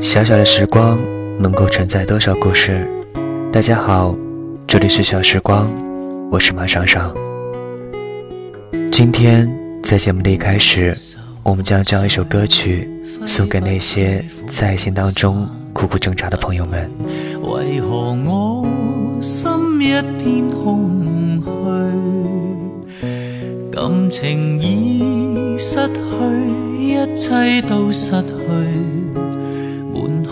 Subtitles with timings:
[0.00, 0.98] 小小的时光
[1.38, 2.88] 能够承载多少故事？
[3.52, 4.16] 大家好，
[4.66, 5.70] 这里是小时光，
[6.30, 7.14] 我是马爽爽。
[8.90, 9.46] 今天
[9.82, 10.96] 在节目的一开始，
[11.42, 12.88] 我们将将一首歌曲
[13.26, 16.90] 送给那些在爱情当中苦苦挣扎的朋友们。
[17.42, 18.66] 为何我
[19.20, 19.50] 心
[19.82, 23.04] 一片空虚？
[23.70, 26.00] 感情已失去，
[26.78, 28.99] 一切都失去。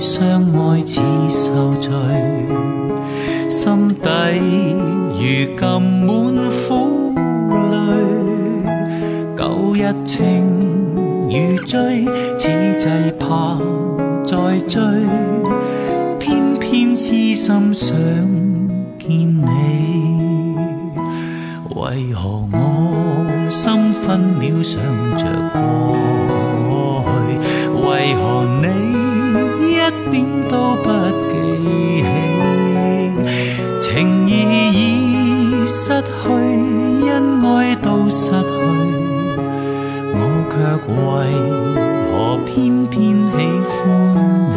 [0.00, 0.98] 相爱似
[1.28, 1.92] 受罪，
[3.50, 4.08] 心底
[5.12, 5.20] 如
[5.54, 6.08] 今满
[6.48, 7.12] 苦
[7.68, 7.76] 泪。
[9.36, 10.16] 旧日情
[11.28, 12.06] 如醉，
[12.38, 12.86] 此际
[13.18, 13.58] 怕
[14.24, 14.80] 再追，
[16.18, 17.94] 偏偏痴心想
[18.98, 20.56] 见你。
[21.74, 22.56] 为何我
[23.50, 24.80] 心分秒想
[25.18, 25.94] 着过？
[30.10, 30.88] 点都不
[31.28, 31.34] 记
[32.02, 32.06] 起？
[33.80, 34.30] 情意
[34.72, 36.08] 已失去，
[37.08, 38.36] 恩爱都失去，
[40.12, 40.18] 我
[40.50, 40.54] 却
[40.90, 40.94] 为
[42.10, 43.30] 何偏偏喜
[43.68, 43.82] 欢
[44.50, 44.52] 你？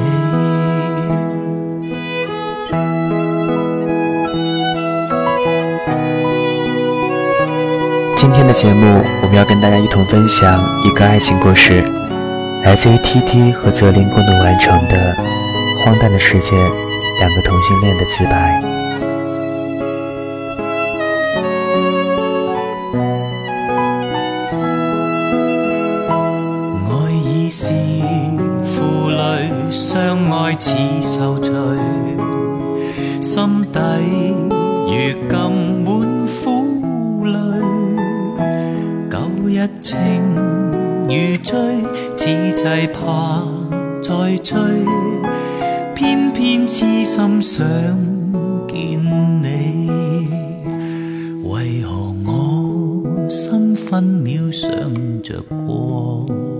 [8.15, 11.83] 今天的节目，我们要跟大家一同分享一个爱情故事。
[12.63, 15.13] 来自于 T T 和泽林共同完成的
[15.83, 16.55] 《荒诞的世界》，
[17.19, 18.72] 两个同性恋的自白。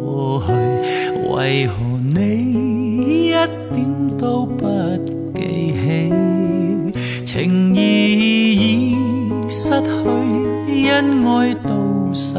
[0.04, 0.52] 过去？
[1.34, 1.74] 为何
[2.14, 3.86] 你一点
[4.18, 4.68] 都不
[5.34, 5.84] 记起？
[7.26, 7.80] 情义
[8.54, 8.96] 已
[9.50, 12.36] 失去，恩爱都失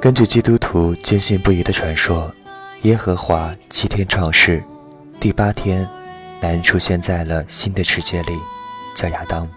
[0.00, 2.32] 根据基督徒坚信不疑的传说，
[2.82, 4.62] 耶和华七天创世，
[5.18, 5.86] 第八天，
[6.40, 8.38] 男人出现在了新的世界里，
[8.94, 9.48] 叫亚当。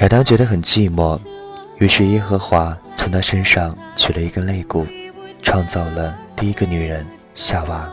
[0.00, 1.20] 亚当觉得很寂寞，
[1.76, 4.84] 于是耶和华从他身上取了一根肋骨，
[5.40, 7.88] 创造了第一个女人夏娃。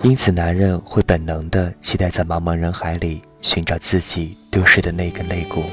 [0.00, 5.64] 因此，男人会本能地期待在茫茫人海里寻找自己丢失的那根肋骨。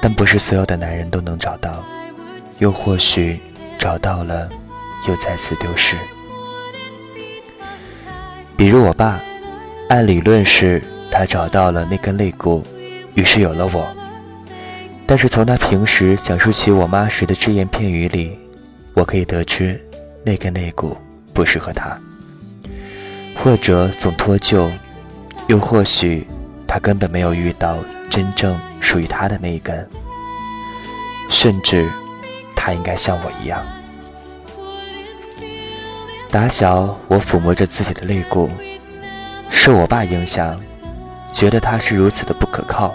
[0.00, 1.84] 但不是所有的男人都能找到，
[2.58, 3.40] 又或许
[3.78, 4.48] 找到了，
[5.08, 5.96] 又再次丢失。
[8.56, 9.20] 比如我爸，
[9.88, 12.62] 按理论是他找到了那根肋骨，
[13.14, 13.86] 于是有了我。
[15.06, 18.38] 但是从他平时讲述起我妈时的只言片语里，
[18.94, 19.80] 我可以得知，
[20.24, 20.96] 那根肋骨
[21.32, 21.96] 不适合他，
[23.36, 24.70] 或者总脱臼，
[25.46, 26.26] 又或许
[26.66, 27.78] 他根本没有遇到
[28.08, 28.58] 真正。
[28.86, 29.84] 属于他的那一根，
[31.28, 31.90] 甚至
[32.54, 33.66] 他应该像我一样。
[36.30, 38.48] 打小我抚摸着自己的肋骨，
[39.50, 40.60] 受我爸影响，
[41.32, 42.94] 觉得他是如此的不可靠。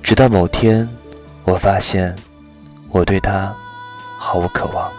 [0.00, 0.88] 直到某天，
[1.42, 2.14] 我发现
[2.88, 3.52] 我对他
[4.16, 4.92] 毫无渴望。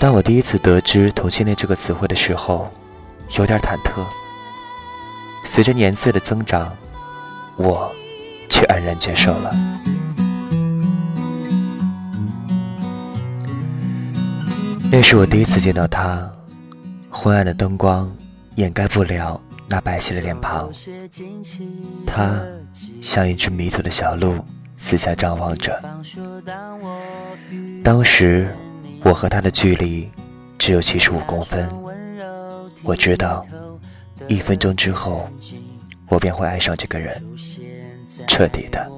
[0.00, 2.68] 当我第一次得知同性恋这个词汇的时候，
[3.38, 4.04] 有点忐忑。
[5.46, 6.76] 随着年岁的增长，
[7.56, 7.90] 我
[8.48, 9.54] 却安然接受了。
[14.90, 16.30] 那是我第一次见到他，
[17.08, 18.12] 昏暗的灯光
[18.56, 20.70] 掩盖不了那白皙的脸庞。
[22.04, 22.40] 他
[23.00, 24.44] 像一只迷途的小鹿，
[24.76, 25.80] 四下张望着。
[27.84, 28.54] 当时
[29.04, 30.10] 我和他的距离
[30.58, 31.68] 只有七十五公分，
[32.82, 33.46] 我知道，
[34.28, 35.28] 一分钟之后，
[36.08, 37.22] 我便会爱上这个人，
[38.26, 38.90] 彻底的。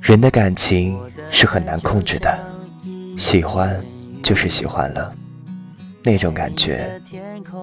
[0.00, 0.98] 人的感情
[1.30, 2.38] 是很难控制的，
[3.16, 3.82] 喜欢。
[4.20, 5.14] 就是喜欢了，
[6.02, 7.00] 那种感觉，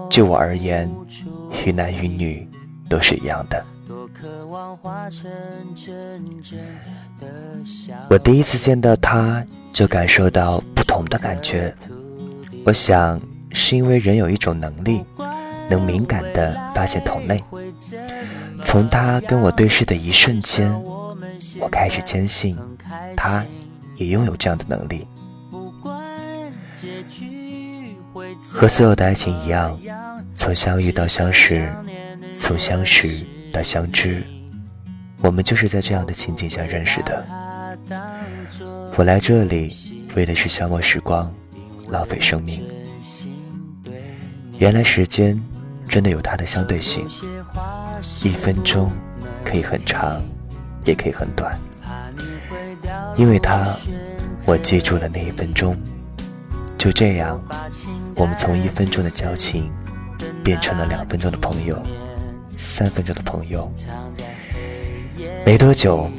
[0.09, 0.89] 就我而言，
[1.63, 2.49] 于男于女
[2.89, 3.63] 都是一样的。
[8.09, 11.75] 我第一次见到他，就感受到不同的感觉。
[12.65, 13.21] 我想，
[13.51, 15.03] 是因为人有一种能力，
[15.69, 17.43] 能敏感地发现同类。
[18.61, 20.71] 从他跟我对视的一瞬间，
[21.59, 22.57] 我开始坚信，
[23.15, 23.45] 他
[23.95, 25.07] 也拥有这样的能力。
[28.43, 29.79] 和所有的爱情一样，
[30.33, 31.71] 从相遇到相识，
[32.31, 34.25] 从相识到相知，
[35.21, 37.25] 我们就是在这样的情景下认识的。
[38.95, 39.73] 我来这里
[40.15, 41.33] 为的是消磨时光，
[41.89, 42.63] 浪费生命。
[44.57, 45.39] 原来时间
[45.87, 47.07] 真的有它的相对性，
[48.23, 48.91] 一分钟
[49.43, 50.21] 可以很长，
[50.83, 51.57] 也可以很短。
[53.15, 53.65] 因为他，
[54.45, 55.75] 我记住了那一分钟。
[56.77, 57.41] 就这样，
[58.15, 59.71] 我们从一分钟的交情
[60.43, 61.81] 变成了两分钟的朋友，
[62.57, 63.71] 三分钟的朋友。
[65.45, 66.09] 没多久，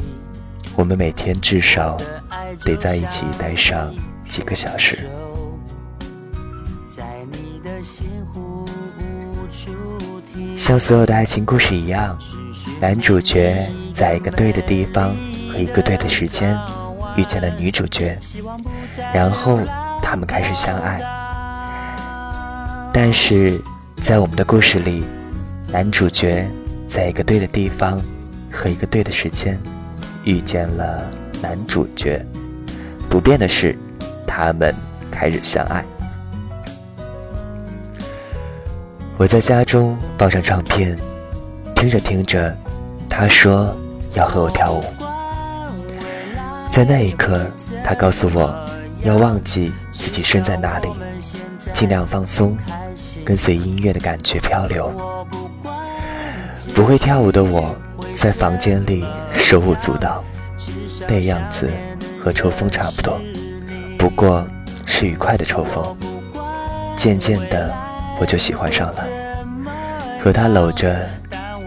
[0.75, 1.97] 我们每天至少
[2.65, 3.95] 得在一起待上
[4.29, 5.09] 几个小时。
[6.89, 8.41] 在你的心湖
[10.56, 12.19] 像所有的爱情故事一样，
[12.81, 15.15] 男主角在一个对的地方
[15.50, 16.59] 和一个对的时间
[17.17, 18.19] 遇见了女主角，
[19.12, 19.61] 然后。
[20.09, 21.00] 他们开始相爱，
[22.93, 23.61] 但是
[24.00, 25.05] 在我们的故事里，
[25.73, 26.49] 男主角
[26.87, 28.00] 在一个对的地方
[28.49, 29.59] 和一个对的时间
[30.23, 31.11] 遇见了
[31.43, 32.25] 男主角。
[33.11, 33.77] 不变的是，
[34.29, 34.73] 他们
[35.11, 35.85] 开始相爱。
[39.19, 40.97] 我在家中放上唱片，
[41.75, 42.55] 听着听着，
[43.09, 43.75] 他说
[44.13, 44.85] 要和我跳舞。
[46.71, 47.47] 在那一刻，
[47.83, 48.55] 他告诉我。
[49.03, 50.89] 要忘记自己身在哪里，
[51.73, 52.57] 尽量放松，
[53.25, 54.93] 跟随音乐的感觉漂流。
[56.75, 57.77] 不会跳舞的我，
[58.17, 60.25] 在房间里手舞足蹈，
[61.07, 61.71] 那样子
[62.21, 63.21] 和抽风差不多，
[63.97, 64.45] 不过
[64.85, 65.97] 是愉快的抽风。
[66.97, 67.73] 渐渐的，
[68.19, 69.07] 我就喜欢上了，
[70.23, 71.09] 和他搂着，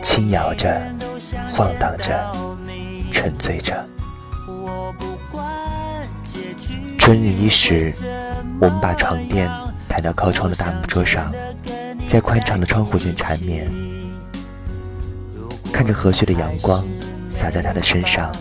[0.01, 0.81] 轻摇着，
[1.53, 2.31] 晃荡着，
[3.11, 3.85] 沉醉着。
[6.97, 7.93] 春日伊始，
[8.59, 9.49] 我们把床垫
[9.87, 11.31] 抬到靠窗的大木桌上，
[12.07, 13.69] 在宽敞的窗户前缠绵，
[15.71, 16.85] 看着和煦的阳光
[17.29, 18.31] 洒在他的身上，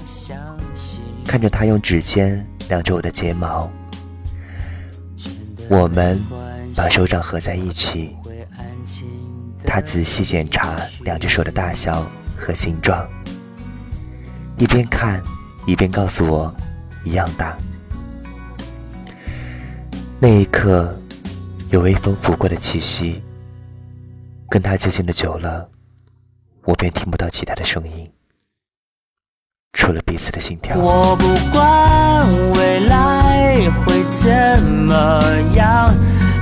[1.27, 3.71] 看着他用指尖撩着我的睫毛，
[5.69, 6.21] 我们
[6.79, 8.17] 把手掌合在一起，
[9.67, 13.05] 他仔细检查两只手的大小和形状，
[14.59, 15.21] 一边看
[15.67, 16.55] 一边告诉我，
[17.02, 17.59] 一样大。
[20.21, 20.97] 那一刻，
[21.71, 23.21] 有微风拂过的气息。
[24.49, 25.69] 跟他接近的久了，
[26.64, 28.09] 我便听不到其他的声音，
[29.73, 30.79] 除了彼此的心跳。
[30.79, 35.21] 我不管未来会怎么
[35.57, 35.93] 样，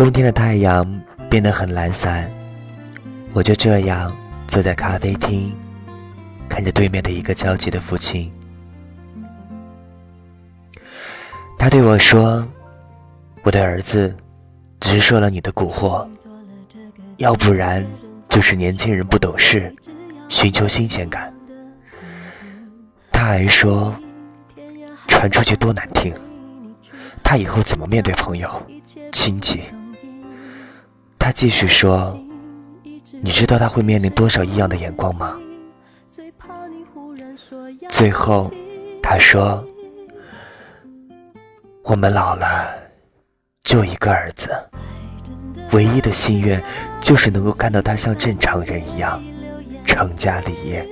[0.00, 2.32] 冬天的太阳变得很懒散，
[3.34, 4.10] 我就这样
[4.48, 5.54] 坐在咖啡厅，
[6.48, 8.32] 看着对面的一个焦急的父亲。
[11.58, 12.48] 他对我说
[13.44, 14.16] ：“我的儿子，
[14.80, 16.08] 只是受了你的蛊惑，
[17.18, 17.86] 要不然
[18.30, 19.70] 就是年轻人不懂事，
[20.30, 21.30] 寻求新鲜感。”
[23.12, 23.94] 他还说
[25.06, 26.10] ：“传出去多难听，
[27.22, 28.66] 他以后怎么面对朋友、
[29.12, 29.60] 亲戚？”
[31.20, 32.18] 他继续说
[33.22, 35.38] ：“你知道他会面临多少异样的眼光吗？”
[37.88, 38.50] 最后，
[39.02, 39.64] 他说。
[41.82, 42.72] 我们老了，
[43.64, 44.50] 就一个儿子，
[45.72, 46.62] 唯一的心愿
[47.00, 49.20] 就是能够看到他像正常人一样
[49.84, 50.86] 成家立业。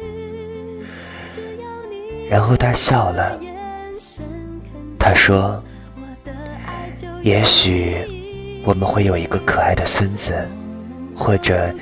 [2.28, 3.38] 然后他笑了，
[4.99, 5.62] 他说
[7.23, 8.17] ：“也许
[8.65, 10.33] 我们会有一个可爱的孙子，
[11.17, 11.73] 或者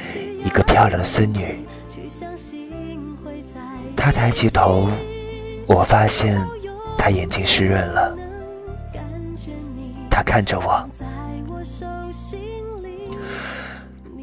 [0.44, 1.58] 一个漂亮的孙女。”
[3.96, 4.88] 他抬起头，
[5.66, 6.40] 我发现
[6.96, 8.16] 他眼睛湿润了。
[10.08, 10.88] 他看着我，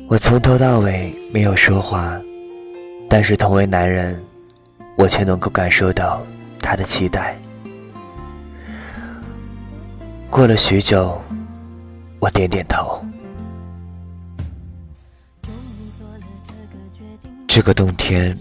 [0.08, 2.18] 我从头到尾没有说话，
[3.10, 4.20] 但是同为男人，
[4.96, 6.26] 我却能够感受到
[6.62, 7.38] 他的期待。
[10.30, 11.22] 过了许久，
[12.24, 13.03] 我点点头。
[17.46, 18.34] 这个冬天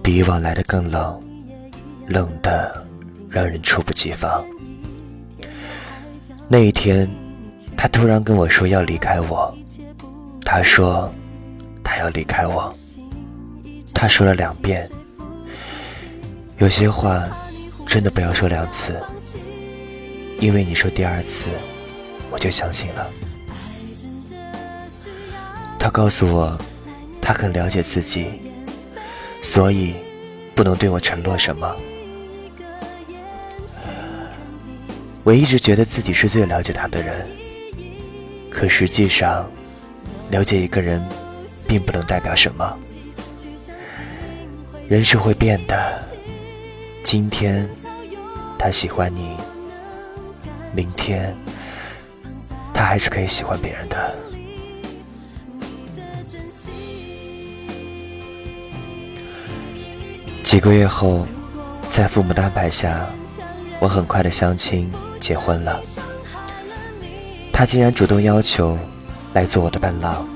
[0.00, 1.20] 比以往来的更冷，
[2.06, 2.86] 冷的
[3.28, 4.44] 让人猝不及防。
[6.46, 7.10] 那一天，
[7.76, 9.52] 他突然跟我说要离开我。
[10.44, 11.12] 他说，
[11.82, 12.72] 他要离开我。
[13.92, 14.88] 他说了两遍。
[16.58, 17.26] 有些话，
[17.84, 18.96] 真的不要说两次，
[20.38, 21.48] 因为你说第二次，
[22.34, 23.08] 我就相信了。
[25.78, 26.58] 他告诉我，
[27.22, 28.26] 他很了解自己，
[29.40, 29.94] 所以
[30.52, 31.76] 不能对我承诺什么。
[35.22, 37.24] 我一直觉得自己是最了解他的人，
[38.50, 39.48] 可实际上，
[40.30, 41.00] 了解一个人，
[41.68, 42.78] 并不能代表什么。
[44.88, 46.02] 人是会变的，
[47.04, 47.70] 今天
[48.58, 49.36] 他喜欢你，
[50.74, 51.32] 明天
[52.74, 54.14] 他还是可以喜欢别人的。
[60.42, 61.26] 几个月后，
[61.88, 63.08] 在父母的安排下，
[63.80, 64.92] 我很快的相亲。
[65.20, 65.80] 结婚了，
[67.50, 68.78] 他竟然主动要求
[69.32, 70.28] 来做我的伴郎。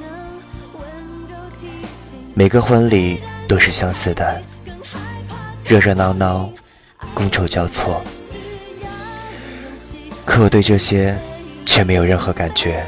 [2.32, 4.40] 每个婚礼都是相似的，
[5.62, 6.48] 热热闹闹，
[7.14, 8.02] 觥筹交错。
[10.24, 11.14] 可我对这些
[11.68, 12.82] 却没有任何感觉，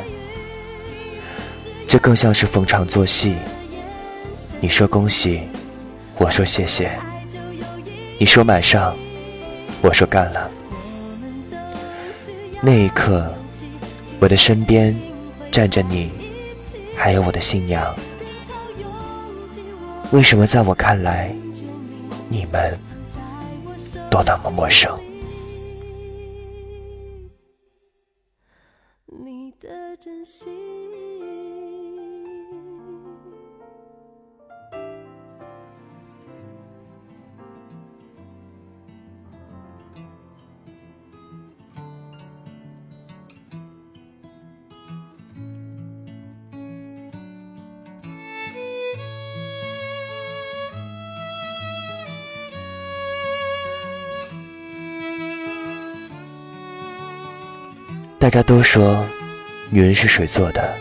[1.87, 3.37] 这更像是逢场作戏。
[4.59, 5.43] 你说恭喜，
[6.17, 6.89] 我说谢谢；
[8.19, 8.97] 你说马上，
[9.83, 10.51] 我说干了。
[12.63, 13.31] 那一刻，
[14.19, 14.97] 我的身边
[15.53, 16.11] 站着你，
[16.97, 17.95] 还有我的新娘。
[20.11, 21.31] 为什么在我看来，
[22.31, 22.81] 你们
[24.11, 24.91] 都那么陌生？
[58.21, 59.03] 大家都说，
[59.71, 60.77] 女人是水做的。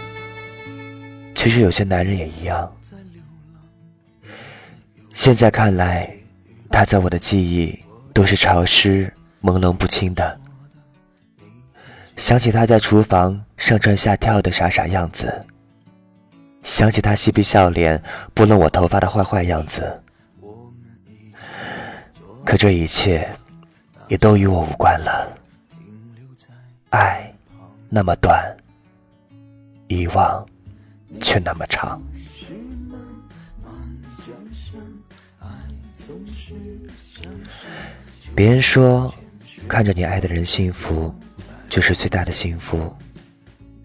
[1.34, 2.70] 其实有些男人也一样。
[5.14, 6.14] 现在看来，
[6.70, 7.80] 他在我的记忆
[8.14, 10.38] 都是潮湿、朦胧不清的。
[12.18, 15.34] 想起他在厨房上蹿下跳的傻傻样子，
[16.62, 18.04] 想起他嬉皮笑脸
[18.34, 20.04] 拨弄我头发的坏坏样子。
[22.46, 23.26] 可这一切，
[24.10, 25.38] 也都与我无关了。
[26.90, 27.29] 爱
[27.92, 28.56] 那么短，
[29.88, 30.48] 遗忘
[31.22, 32.00] 却那么长。
[38.36, 39.12] 别人说，
[39.68, 41.14] 看着你爱的人幸福，
[41.68, 42.96] 就是最大的幸福，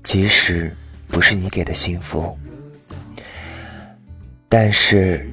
[0.02, 0.76] 即使
[1.08, 2.38] 不是你给的幸福。
[4.50, 5.28] 但是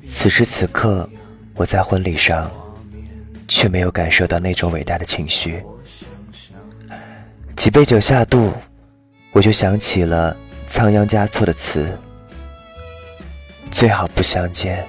[0.00, 1.10] 此时此刻，
[1.54, 2.48] 我在婚礼上，
[3.48, 5.60] 却没有感受到那种伟大的情绪。
[7.56, 8.52] 几杯酒下肚，
[9.30, 11.96] 我就想起了仓央嘉措的词
[13.70, 14.84] ：“最好不相见，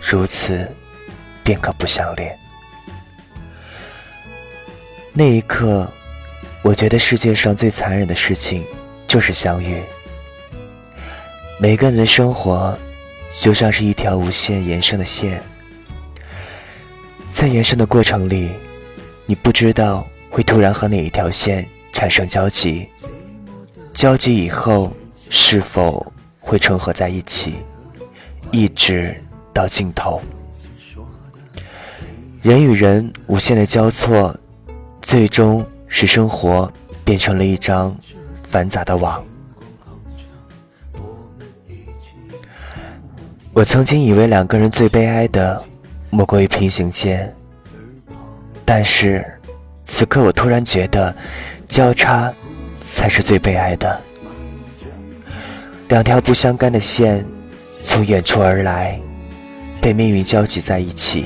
[0.00, 0.68] 如此
[1.44, 2.36] 便可不相恋。”
[5.12, 5.88] 那一刻，
[6.62, 8.66] 我觉得世界上最残忍的事情
[9.06, 9.80] 就是相遇。
[11.60, 12.76] 每个人的生活
[13.30, 15.40] 就像是一条无限延伸的线，
[17.30, 18.50] 在延伸的过程里，
[19.26, 22.86] 你不知道会突然和哪一条线产生交集，
[23.94, 24.92] 交集以后
[25.30, 27.54] 是否会重合在一起，
[28.50, 29.18] 一直
[29.54, 30.20] 到尽头。
[32.42, 34.38] 人与人无限的交错。
[35.06, 36.72] 最终使生活
[37.04, 37.94] 变成了一张
[38.44, 39.22] 繁杂的网。
[43.52, 45.62] 我曾经以为两个人最悲哀的
[46.08, 47.30] 莫过于平行线，
[48.64, 49.22] 但是
[49.84, 51.14] 此刻我突然觉得
[51.74, 52.32] 交叉
[52.80, 54.00] 才是最悲哀的。
[55.88, 57.26] 两条不相干的线
[57.82, 58.96] 从远处而来，
[59.80, 61.24] 被命运交集在一起，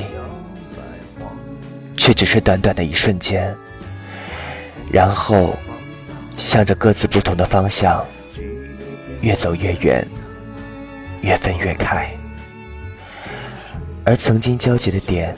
[1.98, 3.54] 却只是短短的一瞬间。
[4.90, 5.54] 然后，
[6.38, 8.02] 向着各自不同的方向，
[9.20, 10.02] 越走越远，
[11.20, 12.10] 越分越开。
[14.02, 15.36] 而曾经交集的点，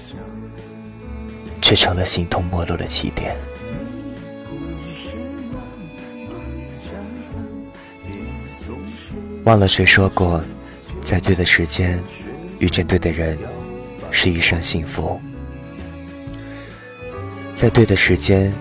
[1.61, 3.35] 却成了形同陌路的起点。
[9.45, 10.43] 忘了谁说过，
[11.05, 12.02] 在对的时间
[12.59, 13.38] 遇见对的人，
[14.11, 15.21] 是一生幸福。
[17.55, 18.52] 在对的时间。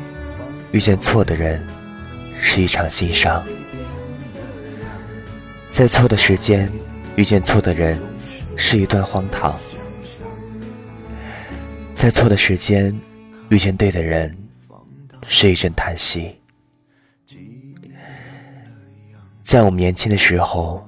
[0.72, 1.66] 遇见错的人
[2.40, 3.44] 是一场心伤，
[5.72, 6.72] 在错的时间
[7.16, 8.00] 遇见错的人
[8.56, 9.58] 是一段荒唐，
[11.96, 12.96] 在错的时间
[13.50, 14.38] 遇见对的人
[15.28, 16.39] 是一阵叹息。
[19.50, 20.88] 在我们年轻的时候，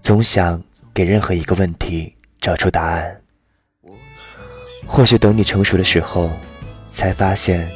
[0.00, 0.58] 总想
[0.94, 3.20] 给任何一个问题找出答案，
[4.86, 6.30] 或许等你成熟的时候，
[6.88, 7.70] 才发现。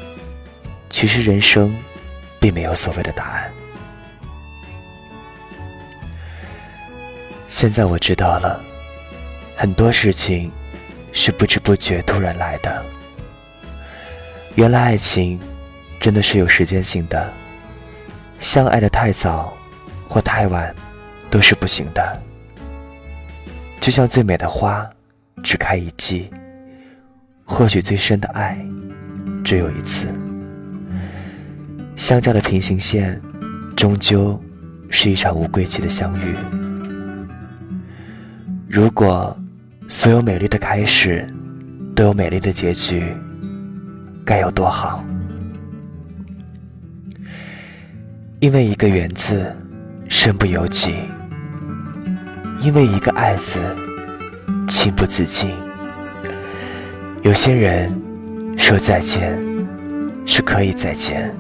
[0.88, 1.76] 其实人生，
[2.40, 3.52] 并没有所谓的答案。
[7.46, 8.64] 现在我知道了，
[9.54, 10.50] 很多事情
[11.12, 12.82] 是不知不觉突然来的。
[14.54, 15.38] 原来爱情
[16.00, 17.30] 真的是有时间性的，
[18.40, 19.54] 相爱的太早
[20.08, 20.74] 或太晚
[21.30, 22.22] 都是不行的。
[23.80, 24.88] 就像最美的花
[25.42, 26.30] 只开一季，
[27.44, 28.58] 或许最深的爱
[29.44, 30.06] 只有一次。
[31.96, 33.20] 相交的平行线，
[33.76, 34.42] 终究
[34.88, 36.34] 是一场无归期的相遇。
[38.68, 39.36] 如果
[39.86, 41.26] 所有美丽的开始
[41.94, 43.14] 都有美丽的结局，
[44.24, 45.04] 该有多好！
[48.40, 49.54] 因为一个缘字，
[50.16, 50.92] 身不由己；
[52.60, 53.58] 因为一个爱字，
[54.68, 55.50] 情不自禁。
[57.22, 57.92] 有些人
[58.56, 59.36] 说再见，
[60.24, 61.34] 是可以再见。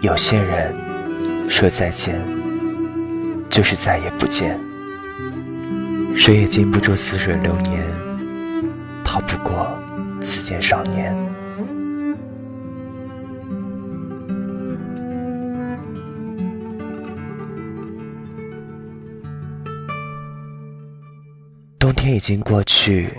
[0.00, 0.74] 有些人
[1.46, 2.18] 说再见，
[3.50, 4.58] 就是再也不见。
[6.16, 7.84] 谁也经不住似水流年，
[9.04, 9.70] 逃不过
[10.22, 11.14] 此间少年。
[22.00, 23.10] 天已经过去，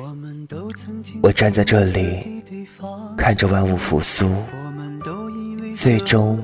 [1.21, 2.43] 我站在这里，
[3.15, 4.35] 看着万物复苏，
[5.71, 6.43] 最终。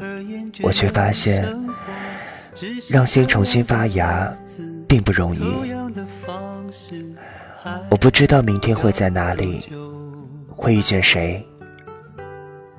[0.62, 1.48] 我却发现，
[2.90, 4.32] 让心重新发芽
[4.88, 5.42] 并不容易。
[7.90, 9.64] 我不知道明天会在哪里，
[10.48, 11.44] 会遇见谁。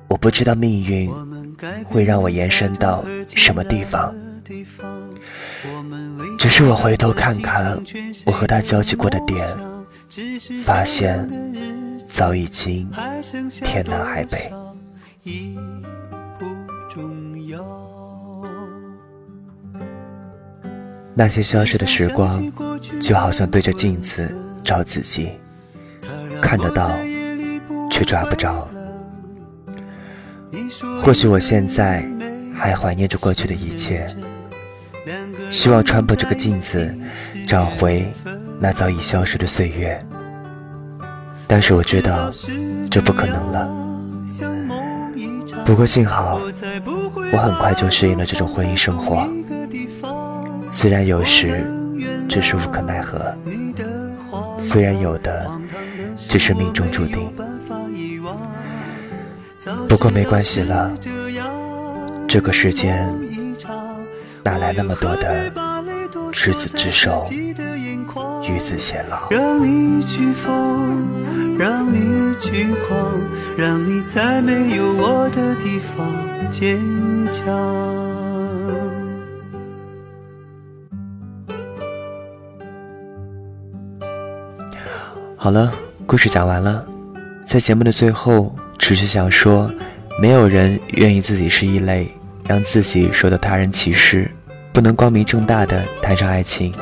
[0.07, 1.11] 我不知道命运
[1.85, 3.03] 会让我延伸到
[3.35, 4.15] 什么地方。
[6.49, 7.79] 只是我回头看看
[8.25, 9.55] 我和他交集过的点，
[10.63, 11.29] 发现
[12.07, 12.89] 早已经
[13.63, 14.51] 天南海北。
[21.13, 22.51] 那些消失的时光，
[22.99, 24.27] 就好像对着镜子
[24.63, 25.33] 照自己，
[26.41, 26.89] 看得到，
[27.91, 28.67] 却抓不着。
[30.99, 32.03] 或许我现在
[32.55, 34.07] 还怀念着过去的一切，
[35.51, 36.93] 希望穿破这个镜子，
[37.47, 38.11] 找回
[38.59, 39.99] 那早已消失的岁月。
[41.47, 42.31] 但是我知道，
[42.89, 43.69] 这不可能了。
[45.65, 46.39] 不过幸好，
[47.33, 49.27] 我很快就适应了这种婚姻生活。
[50.71, 51.65] 虽然有时
[52.27, 53.35] 只是无可奈何，
[54.57, 55.49] 虽然有的
[56.17, 57.31] 只是命中注定，
[59.87, 60.91] 不过没关系了。
[62.27, 63.11] 这个世间
[64.43, 65.51] 哪来那么多的
[66.31, 69.29] 执子之手，与子偕老？
[69.29, 73.19] 让你去疯，让你去狂，
[73.57, 76.07] 让你在没有我的地方
[76.49, 76.79] 坚
[77.33, 77.45] 强。
[85.35, 85.71] 好了，
[86.05, 86.85] 故事讲完了。
[87.45, 89.71] 在节目的最后，只是想说，
[90.21, 92.09] 没有人愿意自己是异类，
[92.49, 94.27] 让自己受到他人歧视，
[94.73, 96.73] 不能光明正大的谈上爱情。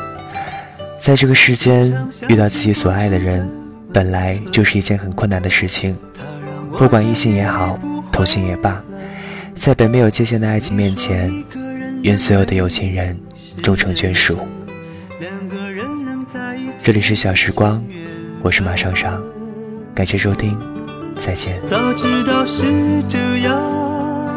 [0.97, 1.93] 在这个世间，
[2.29, 3.45] 遇到自己所爱的人，
[3.91, 5.97] 本来就是一件很困难的事情。
[6.77, 7.77] 不管异性也好，
[8.13, 8.81] 同性也罢，
[9.55, 11.43] 在本没有界限的爱情面前，
[12.01, 13.19] 愿所有的有情人
[13.61, 14.39] 终成眷属。
[16.77, 17.83] 这里是小时光。
[18.41, 19.21] 我是马尚尚，
[19.93, 20.57] 感谢收听，
[21.19, 21.59] 再见。
[21.65, 22.63] 早知道是
[23.09, 23.59] 这样，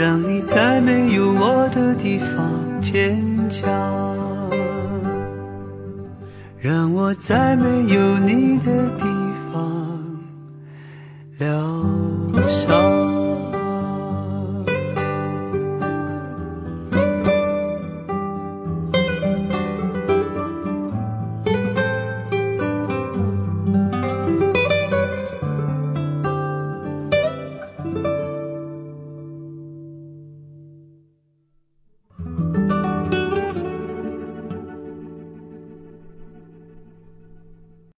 [0.00, 3.70] 让你在没有我的地方坚强，
[6.58, 9.04] 让我在没有你的地